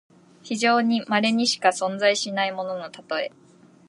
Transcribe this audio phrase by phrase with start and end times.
[0.43, 3.31] 非常にまれにしか存在しないもののたとえ。